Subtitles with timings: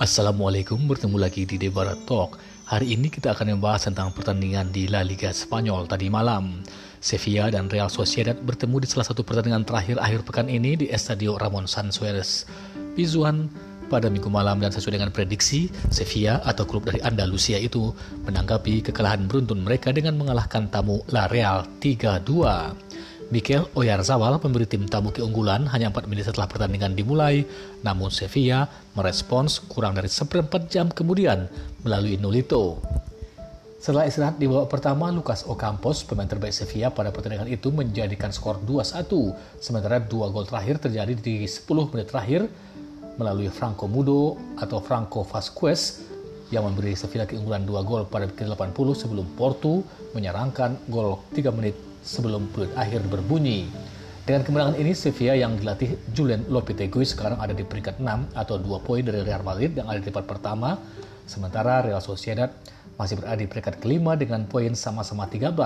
[0.00, 2.40] Assalamualaikum, bertemu lagi di Debara Talk.
[2.72, 6.64] Hari ini kita akan membahas tentang pertandingan di La Liga Spanyol tadi malam.
[7.04, 11.36] Sevilla dan Real Sociedad bertemu di salah satu pertandingan terakhir akhir pekan ini di Estadio
[11.36, 12.48] Ramon Sansueres.
[12.96, 13.52] Pizjuan
[13.92, 17.92] pada minggu malam dan sesuai dengan prediksi, Sevilla atau klub dari Andalusia itu
[18.24, 22.89] menanggapi kekalahan beruntun mereka dengan mengalahkan tamu La Real 3-2.
[23.30, 27.46] Mikel Oyarzabal memberi tim tamu keunggulan hanya 4 menit setelah pertandingan dimulai,
[27.86, 28.66] namun Sevilla
[28.98, 31.46] merespons kurang dari seperempat jam kemudian
[31.86, 32.82] melalui Nolito.
[33.78, 38.58] Setelah istirahat di babak pertama, Lucas Ocampos, pemain terbaik Sevilla pada pertandingan itu menjadikan skor
[38.66, 39.06] 2-1,
[39.62, 42.50] sementara dua gol terakhir terjadi di 10 menit terakhir
[43.14, 46.09] melalui Franco Mudo atau Franco Vasquez
[46.50, 51.74] yang memberi Sevilla keunggulan dua gol pada menit 80 sebelum Porto menyerangkan gol 3 menit
[52.02, 53.70] sebelum peluit akhir berbunyi.
[54.26, 58.86] Dengan kemenangan ini, Sevilla yang dilatih Julian Lopetegui sekarang ada di peringkat 6 atau 2
[58.86, 60.78] poin dari Real Madrid yang ada di tempat pertama,
[61.26, 62.52] sementara Real Sociedad
[62.94, 65.56] masih berada di peringkat kelima dengan poin sama-sama 13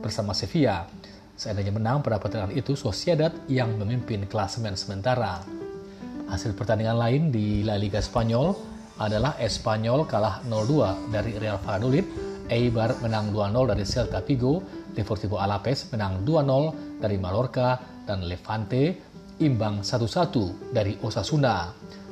[0.00, 0.88] bersama Sevilla.
[1.36, 5.44] Seandainya menang pada pertandingan itu, Sociedad yang memimpin klasemen sementara.
[6.28, 8.69] Hasil pertandingan lain di La Liga Spanyol
[9.00, 12.04] adalah Espanyol kalah 0-2 dari Real Valladolid.
[12.50, 14.60] Eibar menang 2-0 dari Celta Vigo,
[14.92, 18.98] Deportivo Alaves menang 2-0 dari Mallorca, dan Levante
[19.38, 21.70] imbang 1-1 dari Osasuna.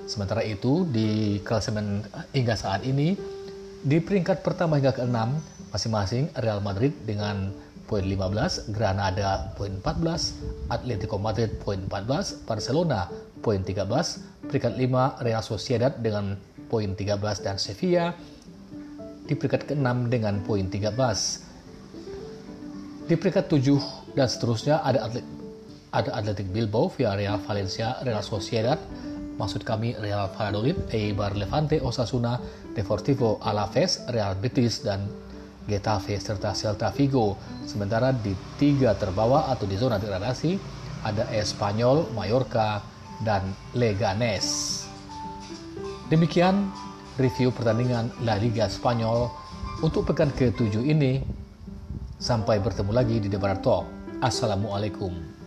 [0.09, 3.13] Sementara itu, di klasemen hingga saat ini,
[3.85, 5.19] di peringkat pertama hingga ke-6,
[5.75, 7.53] masing-masing Real Madrid dengan
[7.89, 13.09] poin 15, Granada poin 14, Atletico Madrid poin 14, Barcelona
[13.41, 16.37] poin 13, peringkat 5 Real Sociedad dengan
[16.69, 18.13] poin 13 dan Sevilla
[19.25, 23.09] di peringkat ke-6 dengan poin 13.
[23.09, 25.25] Di peringkat 7 dan seterusnya ada atlet
[25.89, 28.77] ada Atletic Bilbao, Villarreal, Valencia, Real Sociedad,
[29.41, 32.37] maksud kami Real Valladolid, Eibar Levante, Osasuna,
[32.77, 35.09] Deportivo Alaves, Real Betis, dan
[35.69, 37.37] Getafe serta Celta Vigo.
[37.69, 40.57] Sementara di tiga terbawah atau di zona degradasi
[41.05, 42.81] ada Espanyol, Mallorca,
[43.21, 44.89] dan Leganes.
[46.09, 46.73] Demikian
[47.21, 49.29] review pertandingan La Liga Spanyol
[49.85, 51.21] untuk pekan ke-7 ini.
[52.19, 53.63] Sampai bertemu lagi di Debar.
[54.19, 55.38] Assalamualaikum.